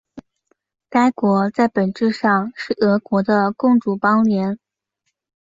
[0.89, 4.57] 该国在本质上是俄国的共主邦联。